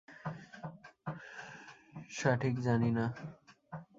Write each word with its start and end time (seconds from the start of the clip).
সাঠিক 2.11 2.55
জানি 2.59 2.89
না। 2.91 3.05